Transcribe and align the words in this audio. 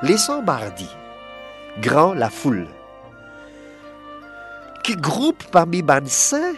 Laissons 0.00 0.42
mardi, 0.42 0.88
grand 1.80 2.14
la 2.14 2.30
foule, 2.30 2.68
qui 4.84 4.94
groupe 4.94 5.42
parmi 5.50 5.82
ban 5.82 6.06
saints 6.06 6.54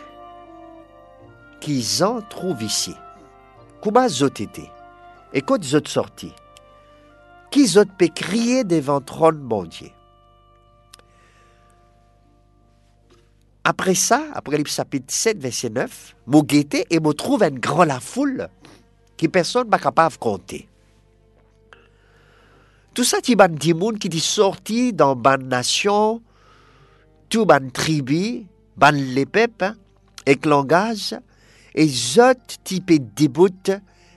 qu'ils 1.59 2.05
en 2.05 2.21
trouvent 2.21 2.63
ici. 2.63 2.95
Comment 3.83 4.09
zot 4.09 4.27
été? 4.27 4.71
Et 5.33 5.41
quand 5.41 5.65
zot 5.65 5.89
sorti? 5.89 6.35
Qui 7.51 7.67
zot 7.67 7.87
peut 7.99 8.09
crier 8.15 8.63
devant 8.63 9.01
trône 9.01 9.39
bon 9.39 9.65
Dieu? 9.65 9.89
Après 13.65 13.95
ça, 13.95 14.23
Apocalypse 14.35 14.75
chapitre 14.75 15.15
7, 15.15 15.39
verset 15.39 15.71
9, 15.71 16.17
m'a 16.27 16.41
guetté 16.43 16.87
et 16.91 17.01
me 17.01 17.13
trouve 17.15 17.43
une 17.43 17.59
grande 17.59 17.89
la 17.89 18.01
foule 18.01 18.49
qui 19.17 19.29
personne 19.29 19.71
n'est 19.71 19.79
capable 19.79 20.15
de 20.15 20.19
compter. 20.19 20.70
Tout 23.01 23.05
ça, 23.05 23.17
c'est 23.25 23.35
ban 23.35 23.49
dimoun 23.49 23.99
qui 23.99 24.09
est 24.09 24.21
sorti 24.21 24.93
dans 24.93 25.17
ban 25.17 25.39
nation, 25.39 26.21
tout 27.31 27.47
ban 27.47 27.71
tribu, 27.73 28.45
ban 28.77 28.91
les 28.93 29.25
peuples, 29.25 29.65
hein, 29.65 29.77
avec 30.27 30.45
langage, 30.45 31.17
et 31.75 31.89
zot 31.89 32.35
type 32.63 32.93
début 33.15 33.49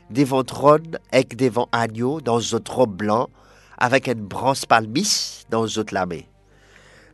devant 0.10 0.44
trône 0.44 1.00
avec 1.14 1.38
devant 1.38 1.70
agneau 1.72 2.20
dans 2.20 2.42
zot 2.42 2.60
robe 2.68 2.98
blanc, 2.98 3.30
avec 3.78 4.10
une 4.10 4.26
branche 4.26 4.66
palmis 4.66 5.46
dans 5.50 5.66
zot 5.66 5.86
la 5.94 6.06
main. 6.06 6.24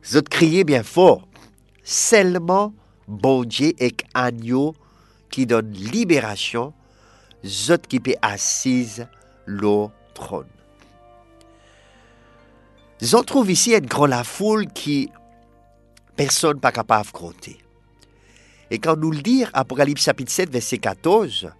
Zot 0.04 0.22
criait 0.22 0.64
bien 0.64 0.82
fort, 0.82 1.28
seulement 1.84 2.74
bon 3.06 3.44
Dieu 3.44 3.74
et 3.78 3.94
agneau 4.12 4.74
qui 5.30 5.46
donne 5.46 5.70
libération, 5.70 6.72
zot 7.46 7.78
qui 7.88 8.00
peut 8.00 8.16
assise 8.22 9.06
le 9.46 9.86
trône. 10.14 10.48
J'en 13.02 13.22
trouve 13.22 13.50
ici 13.50 13.72
une 13.72 13.86
grande 13.86 14.12
foule 14.24 14.66
qui 14.66 15.10
personne 16.16 16.60
pas 16.60 16.70
capable 16.70 17.06
de 17.06 17.12
compter. 17.12 17.58
Et 18.70 18.78
quand 18.78 18.96
nous 18.96 19.10
le 19.10 19.22
dire, 19.22 19.50
Apocalypse 19.54 20.02
chapitre 20.02 20.30
7, 20.30 20.50
verset 20.50 20.78
14, 20.78 21.50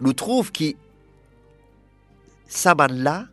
nous 0.00 0.12
trouve 0.12 0.52
que 0.52 0.74
ça 2.46 2.74
là, 2.90 3.26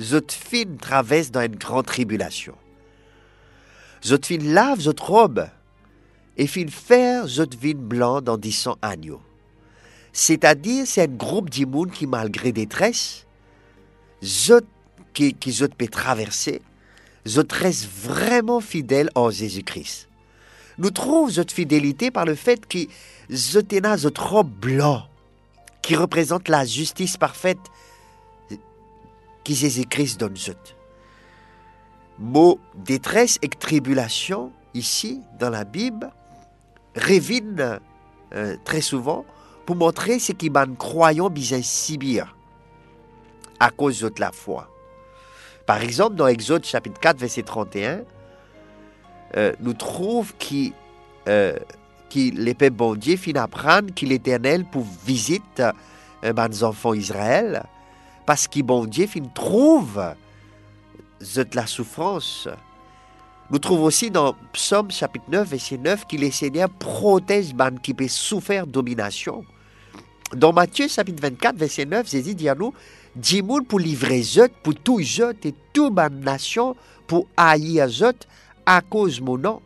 zot 0.00 0.28
fin 0.28 0.76
traverse 0.80 1.30
dans 1.30 1.42
une 1.42 1.54
grande 1.54 1.86
tribulation. 1.86 2.56
Zot 4.04 4.26
fin 4.26 4.38
lave 4.38 4.80
zot 4.80 5.00
robe 5.00 5.48
et 6.36 6.48
fin 6.48 6.66
faire 6.66 7.28
zot 7.28 7.46
vin 7.60 7.76
blanc 7.76 8.20
dans 8.20 8.36
dix 8.36 8.68
agneaux. 8.82 9.22
C'est-à-dire, 10.12 10.84
c'est 10.86 11.02
un 11.02 11.06
groupe 11.06 11.48
d'immunes 11.48 11.90
qui, 11.90 12.06
malgré 12.06 12.52
détresse, 12.52 13.26
qui, 15.14 15.34
qui 15.34 15.58
peut 15.78 15.88
traverser, 15.88 16.60
zot 17.26 17.44
reste 17.50 17.88
vraiment 17.88 18.60
fidèle 18.60 19.10
en 19.14 19.30
Jésus-Christ. 19.30 20.08
Nous 20.76 20.90
trouvons 20.90 21.30
cette 21.30 21.52
fidélité 21.52 22.10
par 22.10 22.24
le 22.24 22.34
fait 22.34 22.66
que 22.66 22.80
zot 23.32 23.72
ena 23.72 23.96
zot 23.96 24.18
robe 24.18 24.50
blanc, 24.50 25.04
qui 25.82 25.96
représente 25.96 26.48
la 26.48 26.64
justice 26.64 27.16
parfaite 27.16 27.58
que 29.44 29.52
Jésus-Christ 29.52 30.18
donne. 30.18 30.34
Mot 32.18 32.58
détresse 32.74 33.38
et 33.42 33.48
tribulation, 33.48 34.52
ici, 34.72 35.20
dans 35.38 35.50
la 35.50 35.64
Bible, 35.64 36.10
révine 36.94 37.80
euh, 38.34 38.56
très 38.64 38.80
souvent 38.80 39.24
pour 39.66 39.76
montrer 39.76 40.18
ce 40.18 40.32
qui 40.32 40.50
ban 40.50 40.74
croyant 40.74 41.30
bien 41.30 41.60
à 43.60 43.70
cause 43.70 44.00
de 44.00 44.12
la 44.18 44.32
foi. 44.32 44.73
Par 45.66 45.82
exemple, 45.82 46.16
dans 46.16 46.26
Exode 46.26 46.64
chapitre 46.64 47.00
4, 47.00 47.18
verset 47.18 47.42
31, 47.42 48.00
euh, 49.36 49.52
nous 49.60 49.72
trouve 49.72 50.34
qui 50.38 50.74
euh, 51.26 51.56
qui 52.08 52.30
l'épée 52.30 52.70
bon 52.70 52.94
Dieu 52.94 53.16
fin 53.16 53.34
apprendre 53.34 53.92
qu'il 53.92 54.10
l'Éternel 54.10 54.64
pour 54.70 54.86
visite 55.04 55.62
euh, 56.22 56.32
mes 56.32 56.62
enfants 56.62 56.94
Israël, 56.94 57.64
parce 58.26 58.46
que 58.46 58.60
bon 58.60 58.88
fin 58.90 59.20
trouve 59.34 60.00
de 61.20 61.46
la 61.54 61.66
souffrance. 61.66 62.48
Nous 63.50 63.58
trouvons 63.58 63.84
aussi 63.84 64.10
dans 64.10 64.34
Psaume 64.52 64.90
chapitre 64.90 65.26
9, 65.28 65.48
verset 65.48 65.78
9, 65.78 66.06
que 66.06 66.16
le 66.16 66.30
Seigneur 66.30 66.68
protège 66.70 67.54
ban 67.54 67.76
qui 67.82 67.94
peut 67.94 68.08
souffrir 68.08 68.66
domination. 68.66 69.44
Dans 70.34 70.52
Matthieu 70.52 70.88
chapitre 70.88 71.20
24, 71.22 71.56
verset 71.56 71.84
9, 71.84 72.08
Jésus 72.08 72.34
dit 72.34 72.48
à 72.48 72.54
nous, 72.54 72.72
Dimoun 73.16 73.64
pour 73.64 73.78
livrer 73.78 74.22
zot, 74.22 74.48
pour 74.62 74.74
tout 74.74 75.00
zot 75.02 75.32
et 75.44 75.54
toute 75.72 75.92
ma 75.92 76.08
nation 76.08 76.74
pour 77.06 77.26
haïr 77.36 77.88
zot 77.88 78.26
à 78.66 78.80
cause 78.80 79.20
mon 79.20 79.38
nom. 79.38 79.62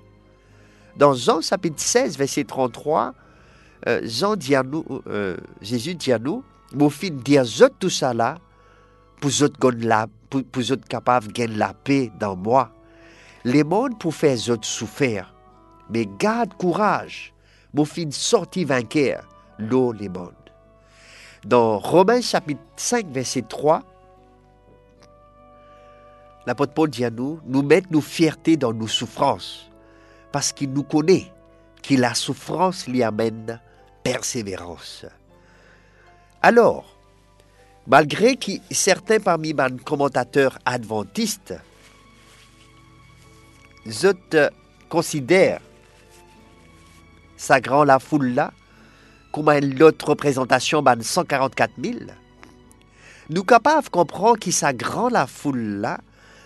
Dans 0.96 1.14
Jean 1.14 1.40
chapitre 1.40 1.80
16, 1.80 2.18
verset 2.18 2.44
33, 2.44 3.14
euh, 3.86 4.00
Jean 4.04 4.36
dit 4.36 4.54
à 4.54 4.62
nous, 4.62 4.84
euh, 5.06 5.36
Jésus 5.62 5.94
dit 5.94 6.12
à 6.12 6.18
nous, 6.18 6.42
mon 6.74 6.90
fils 6.90 7.12
dire 7.12 7.44
zot 7.44 7.68
tout 7.78 7.88
ça 7.88 8.12
là, 8.12 8.36
pour 9.20 9.30
zot 9.30 9.48
la, 9.78 10.08
pour, 10.28 10.44
pour 10.44 10.62
zot 10.62 10.76
capable 10.88 11.32
gagner 11.32 11.56
la 11.56 11.72
paix 11.72 12.10
dans 12.20 12.36
moi. 12.36 12.72
Les 13.44 13.64
mondes 13.64 13.98
pour 13.98 14.14
faire 14.14 14.36
zot 14.36 14.58
souffrir, 14.62 15.32
mais 15.88 16.06
garde 16.18 16.52
courage, 16.54 17.32
mon 17.72 17.84
fils 17.84 18.16
sorti 18.16 18.64
vainqueur, 18.64 19.26
l'eau 19.58 19.92
les 19.92 20.08
mondes. 20.08 20.34
Dans 21.44 21.78
Romains 21.78 22.20
chapitre 22.20 22.60
5, 22.76 23.06
verset 23.08 23.42
3, 23.48 23.82
l'apôtre 26.46 26.72
Paul 26.72 26.90
dit 26.90 27.04
à 27.04 27.10
nous, 27.10 27.40
nous 27.46 27.62
mettre 27.62 27.88
nos 27.90 28.00
fiertés 28.00 28.56
dans 28.56 28.72
nos 28.72 28.88
souffrances, 28.88 29.70
parce 30.32 30.52
qu'il 30.52 30.72
nous 30.72 30.82
connaît, 30.82 31.32
que 31.82 31.94
la 31.94 32.14
souffrance 32.14 32.88
lui 32.88 33.02
amène 33.02 33.60
persévérance. 34.02 35.06
Alors, 36.42 36.96
malgré 37.86 38.36
que 38.36 38.52
certains 38.70 39.20
parmi 39.20 39.54
mes 39.54 39.78
commentateurs 39.84 40.58
adventistes 40.64 41.54
considèrent 44.88 45.60
sa 47.36 47.60
grand 47.60 47.84
la 47.84 48.00
foule 48.00 48.34
là 48.34 48.52
comme 49.32 49.48
une 49.48 49.82
autre 49.82 50.08
représentation 50.08 50.82
ban 50.82 51.00
144 51.00 51.72
000, 51.82 51.98
nous 53.30 53.44
capables 53.44 53.88
comprendre 53.90 54.38
que 54.38 54.50
sa 54.50 54.72
grand 54.72 55.08
la 55.08 55.26
foule 55.26 55.80
là 55.80 56.00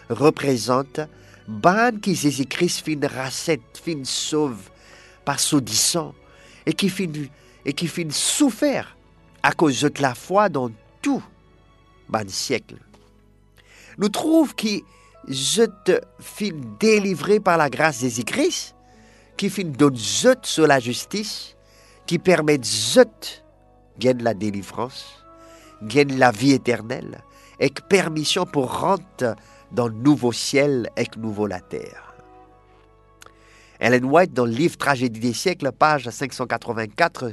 représente 0.09 1.01
ban 1.47 1.93
qui 2.01 2.15
Jésus-Christ 2.15 2.85
fin 2.85 3.07
racette, 3.07 3.81
fin 3.85 4.03
sauve 4.05 4.71
par 5.25 5.39
s'audissant 5.39 6.15
et 6.67 6.73
qui 6.73 6.89
fin 6.89 7.07
et 7.65 7.73
qui 7.73 7.87
fin 7.87 8.11
souffert 8.11 8.97
à 9.43 9.53
cause 9.53 9.81
de 9.83 10.03
la 10.03 10.15
foi 10.15 10.49
dans 10.49 10.71
tout 11.01 11.23
ban 12.09 12.29
siècle. 12.29 12.77
Nous 13.99 14.09
trouve 14.09 14.55
que 14.55 14.81
je 15.29 15.63
te 15.85 16.01
fin 16.19 16.51
délivré 16.81 17.41
par 17.41 17.57
la 17.57 17.71
grâce 17.71 17.99
de 17.99 18.03
Jésus-Christ, 18.03 18.75
qui 19.37 19.51
fin 19.51 19.65
donne 19.65 19.97
sur 19.97 20.67
la 20.67 20.81
justice, 20.81 21.57
qui 22.13 22.19
permet 22.19 22.59
de 22.59 22.65
gagner 23.99 24.23
la 24.23 24.35
délivrance, 24.35 25.25
gagner 25.81 26.19
la 26.19 26.31
vie 26.31 26.53
éternelle, 26.53 27.23
et 27.59 27.71
permission 27.89 28.45
pour 28.45 28.81
rentrer 28.81 29.33
dans 29.71 29.89
le 29.89 29.95
nouveau 29.95 30.31
ciel 30.31 30.91
et 30.99 31.07
nouveau 31.17 31.47
la 31.47 31.61
terre. 31.61 32.15
Ellen 33.81 34.05
White, 34.05 34.35
dans 34.35 34.45
le 34.45 34.53
livre 34.53 34.77
Tragédie 34.77 35.21
des 35.21 35.33
siècles, 35.33 35.73
page 35.73 36.11
584, 36.11 37.33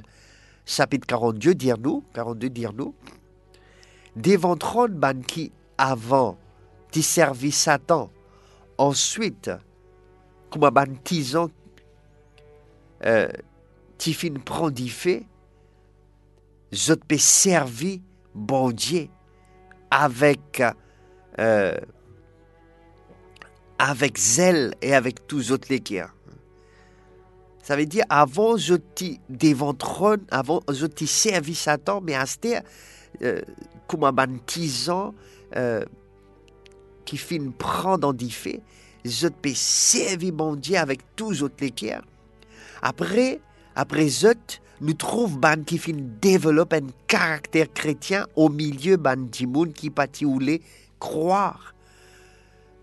chapitre 0.66 1.08
42, 1.08 1.56
dire-nous, 1.56 2.06
42, 2.14 2.50
dire-nous, 2.50 2.96
devant 4.16 4.56
trône 4.56 4.94
ban 4.94 5.20
qui, 5.28 5.52
avant, 5.78 6.38
t'y 6.90 7.04
servi 7.04 7.52
Satan, 7.52 8.10
ensuite, 8.78 9.52
comme 10.50 10.64
un 10.64 10.72
euh, 13.06 13.28
t'y 14.00 14.14
fin 14.14 14.34
prend 14.34 14.72
d'y 14.72 14.90
fait, 14.90 15.28
je 16.72 16.94
te 16.94 17.18
servi 17.18 18.02
bon 18.34 18.72
Dieu 18.72 19.08
avec 19.92 20.64
euh, 21.38 21.78
avec 23.78 24.18
zèle 24.18 24.74
et 24.82 24.96
avec 24.96 25.28
tous 25.28 25.52
autres 25.52 25.76
cœurs. 25.78 26.14
Ça 27.64 27.76
veut 27.76 27.86
dire, 27.86 28.04
avant, 28.10 28.58
je 28.58 28.76
t'y 28.76 29.20
devant 29.30 29.74
trône, 29.74 30.26
avant, 30.32 30.62
je 30.72 30.86
t'y 30.86 31.06
servi 31.06 31.54
Satan, 31.54 32.02
mais 32.02 32.16
à 32.16 32.26
ce 32.26 32.38
euh, 33.22 33.42
comme 33.88 34.06
un 34.06 34.12
baptisant 34.12 35.14
euh, 35.56 35.84
qui 37.06 37.18
fin 37.18 37.52
prendre 37.58 38.10
en 38.10 38.30
fait, 38.30 38.62
je 39.06 39.28
te 39.28 39.50
servir 39.54 40.34
mon 40.34 40.56
Dieu 40.56 40.78
avec 40.78 41.16
tous 41.16 41.44
autres 41.44 41.68
cœurs. 41.68 42.04
Après, 42.82 43.40
après 43.80 44.10
Zot, 44.10 44.60
nous 44.82 44.94
trouvons 44.94 45.40
ban 45.40 45.64
qui 45.66 45.78
fin 45.78 45.94
développe 45.96 46.74
un 46.74 46.88
caractère 47.08 47.72
chrétien 47.74 48.28
au 48.36 48.50
milieu 48.50 48.98
ban 48.98 49.28
qui 49.74 49.90
pati 49.90 50.26
croire 51.00 51.74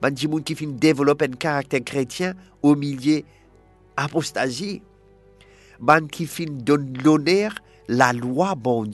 ban 0.01 0.15
qui 0.15 0.55
fin 0.55 0.69
développe 0.69 1.21
un 1.21 1.37
caractère 1.37 1.85
chrétien 1.85 2.33
au 2.63 2.75
milieu 2.77 3.21
apostasie. 3.99 4.81
Ban 5.81 6.07
qui 6.07 6.25
fin 6.25 6.47
donne 6.49 6.97
l'honneur 7.05 7.53
la 7.89 8.15
loi 8.15 8.55
bon 8.55 8.91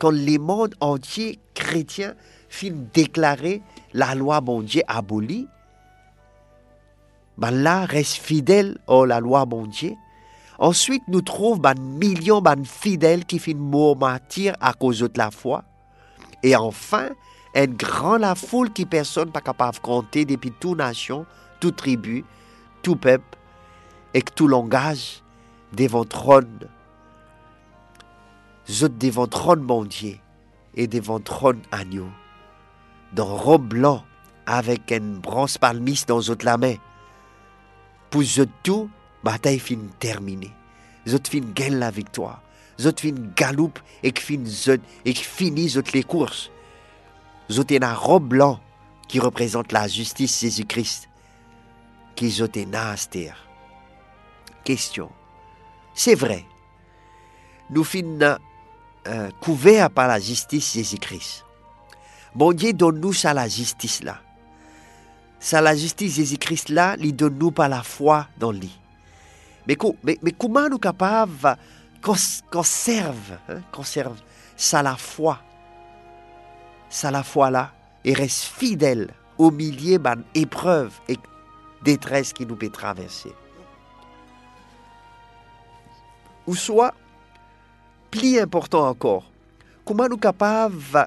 quand 0.00 0.10
le 0.10 0.36
monde 0.36 0.74
entier 0.80 1.38
chrétien 1.54 2.14
fin 2.48 2.72
déclarer 2.92 3.62
la 3.94 4.16
loi 4.16 4.40
bon 4.40 4.66
abolie. 4.88 5.46
Ben 7.38 7.52
là 7.52 7.84
reste 7.84 8.16
fidèle 8.16 8.78
à 8.88 9.06
la 9.06 9.20
loi 9.20 9.46
bon. 9.46 9.70
Ensuite, 10.60 11.02
nous 11.08 11.22
trouvons 11.22 11.56
ben 11.56 11.74
millions 11.80 12.42
de 12.42 12.66
fidèles 12.66 13.24
qui 13.24 13.38
fin 13.38 13.54
mort 13.54 13.96
martyr 13.96 14.54
à 14.60 14.74
cause 14.74 15.00
de 15.00 15.10
la 15.16 15.30
foi. 15.30 15.64
Et 16.42 16.54
enfin, 16.54 17.08
une 17.54 17.74
grande 17.74 18.36
foule 18.36 18.70
qui 18.70 18.84
personne 18.84 19.32
pas 19.32 19.40
capable 19.40 19.78
de 19.78 19.80
compter 19.80 20.26
depuis 20.26 20.52
toute 20.52 20.76
nation, 20.76 21.24
toute 21.60 21.76
tribu, 21.76 22.26
tout 22.82 22.96
peuple 22.96 23.38
et 24.12 24.20
tout 24.20 24.48
langage 24.48 25.22
devant 25.72 26.04
trône. 26.04 26.68
Zot 28.68 28.88
devant 28.88 29.26
trône 29.26 29.62
et 30.74 30.86
devant 30.86 31.20
trône 31.20 31.62
agneau. 31.72 32.08
Dans 33.14 33.34
robe 33.34 33.66
blanc 33.66 34.04
avec 34.44 34.90
une 34.90 35.20
bronze 35.20 35.56
palmiste 35.56 36.08
dans 36.08 36.20
zot 36.20 36.36
la 36.42 36.58
main. 36.58 36.74
Pour 38.10 38.22
tout, 38.62 38.90
bataille 39.24 39.58
fin 39.58 39.78
terminée. 39.98 40.52
Zot 41.08 41.28
fin 41.28 41.40
gagne 41.54 41.76
la 41.76 41.90
victoire. 41.90 42.42
Zot 42.80 43.00
fin 43.00 43.14
galoupe 43.36 43.78
et 44.02 44.12
fin 44.18 44.44
zot 44.44 44.80
et 45.04 45.14
finit 45.14 45.70
zot 45.70 45.92
les 45.92 46.02
courses 46.02 46.50
zotena 47.50 47.94
robe 47.94 48.28
blanc 48.28 48.60
qui 49.08 49.18
représente 49.18 49.72
la 49.72 49.88
justice 49.88 50.40
Jésus-Christ, 50.40 51.08
qui 52.14 52.30
zotena 52.30 52.90
aster. 52.90 53.32
Question. 54.64 55.10
C'est 55.94 56.14
vrai. 56.14 56.44
Nous 57.70 57.84
finissons 57.84 58.36
euh, 59.08 59.30
couverts 59.40 59.90
par 59.90 60.06
la 60.06 60.20
justice 60.20 60.74
Jésus-Christ. 60.74 61.44
Bon 62.34 62.52
Dieu 62.52 62.72
donne-nous 62.72 63.12
ça 63.12 63.34
la 63.34 63.48
justice 63.48 64.02
là. 64.02 64.20
Ça 65.40 65.60
la 65.60 65.74
justice 65.74 66.16
Jésus-Christ 66.16 66.68
là, 66.68 66.96
il 67.00 67.16
donne-nous 67.16 67.50
par 67.50 67.68
la 67.68 67.82
foi 67.82 68.28
dans 68.38 68.52
lui. 68.52 68.78
Mais, 69.66 69.76
mais, 70.02 70.18
mais 70.22 70.32
comment 70.32 70.68
nous 70.68 70.78
capables 70.78 71.56
conserve, 72.50 73.38
hein, 73.48 73.60
conserve 73.70 74.18
ça 74.56 74.82
la 74.82 74.96
foi 74.96 75.38
ça 76.90 77.10
la 77.10 77.22
foi 77.22 77.50
là 77.50 77.72
et 78.04 78.12
reste 78.12 78.44
fidèle 78.44 79.14
au 79.38 79.50
milieu 79.50 79.98
d'épreuves 80.34 81.00
et 81.08 81.16
détresse 81.82 82.34
qui 82.34 82.44
nous 82.44 82.56
peut 82.56 82.68
traverser. 82.68 83.32
Ou 86.46 86.54
soit, 86.54 86.92
plus 88.10 88.38
important 88.38 88.88
encore, 88.88 89.30
comment 89.84 90.08
nous 90.08 90.18
capables 90.18 91.06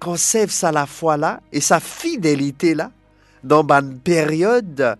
conserver 0.00 0.50
ça 0.50 0.72
la 0.72 0.86
foi 0.86 1.16
là 1.16 1.40
et 1.52 1.60
sa 1.60 1.78
fidélité 1.78 2.74
là 2.74 2.90
dans 3.44 3.64
une 3.68 4.00
période 4.00 4.96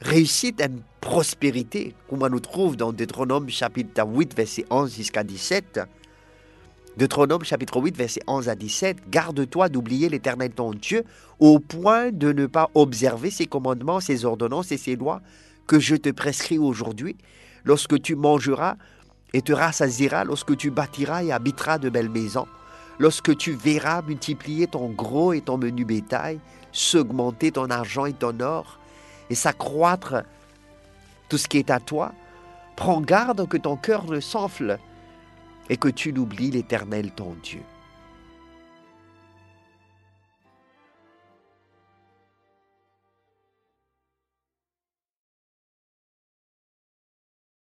réussite 0.00 0.60
et 0.60 0.68
prospérité, 1.00 1.94
comme 2.08 2.22
on 2.22 2.28
nous 2.28 2.40
trouve 2.40 2.76
dans 2.76 2.92
Deutéronome 2.92 3.48
chapitre 3.48 4.04
8, 4.06 4.34
verset 4.34 4.64
11 4.70 4.94
jusqu'à 4.94 5.24
17, 5.24 5.80
Deutéronome 6.96 7.44
chapitre 7.44 7.80
8, 7.80 7.96
verset 7.96 8.20
11 8.26 8.48
à 8.48 8.54
17, 8.54 9.08
Garde-toi 9.10 9.68
d'oublier 9.68 10.08
l'Éternel 10.08 10.50
ton 10.50 10.72
Dieu 10.72 11.04
au 11.38 11.60
point 11.60 12.10
de 12.10 12.32
ne 12.32 12.46
pas 12.46 12.70
observer 12.74 13.30
ses 13.30 13.46
commandements, 13.46 14.00
ses 14.00 14.24
ordonnances 14.24 14.72
et 14.72 14.76
ses 14.76 14.96
lois 14.96 15.20
que 15.66 15.78
je 15.78 15.96
te 15.96 16.08
prescris 16.10 16.58
aujourd'hui, 16.58 17.16
lorsque 17.64 18.00
tu 18.00 18.16
mangeras 18.16 18.76
et 19.32 19.42
te 19.42 19.52
rassasiras, 19.52 20.24
lorsque 20.24 20.56
tu 20.56 20.70
bâtiras 20.70 21.22
et 21.22 21.32
habiteras 21.32 21.78
de 21.78 21.90
belles 21.90 22.08
maisons, 22.08 22.46
lorsque 22.98 23.36
tu 23.36 23.52
verras 23.52 24.02
multiplier 24.02 24.66
ton 24.66 24.88
gros 24.88 25.32
et 25.32 25.40
ton 25.40 25.58
menu 25.58 25.84
bétail, 25.84 26.40
s'augmenter 26.72 27.52
ton 27.52 27.70
argent 27.70 28.06
et 28.06 28.12
ton 28.12 28.40
or, 28.40 28.77
et 29.30 29.34
s'accroître 29.34 30.22
tout 31.28 31.38
ce 31.38 31.48
qui 31.48 31.58
est 31.58 31.70
à 31.70 31.80
toi, 31.80 32.12
prends 32.76 33.00
garde 33.00 33.46
que 33.48 33.56
ton 33.56 33.76
cœur 33.76 34.04
ne 34.04 34.20
s'enfle 34.20 34.78
et 35.68 35.76
que 35.76 35.88
tu 35.88 36.12
n'oublies 36.12 36.50
l'Éternel 36.50 37.10
ton 37.10 37.36
Dieu. 37.42 37.62